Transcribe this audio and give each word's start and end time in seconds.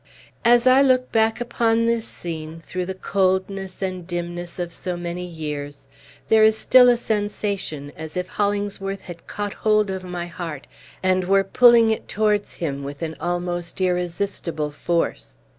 As 0.43 0.65
I 0.65 0.81
look 0.81 1.11
back 1.11 1.39
upon 1.39 1.85
this 1.85 2.07
scene, 2.07 2.59
through 2.59 2.87
the 2.87 2.95
coldness 2.95 3.83
and 3.83 4.07
dimness 4.07 4.57
of 4.57 4.73
so 4.73 4.97
many 4.97 5.23
years, 5.27 5.85
there 6.27 6.43
is 6.43 6.57
still 6.57 6.89
a 6.89 6.97
sensation 6.97 7.91
as 7.95 8.17
if 8.17 8.27
Hollingsworth 8.27 9.01
had 9.01 9.27
caught 9.27 9.53
hold 9.53 9.91
of 9.91 10.03
my 10.03 10.25
heart, 10.25 10.65
and 11.03 11.25
were 11.25 11.43
pulling 11.43 11.91
it 11.91 12.07
towards 12.07 12.55
him 12.55 12.81
with 12.81 13.03
an 13.03 13.15
almost 13.19 13.79
irresistible 13.79 14.71
force. 14.71 15.37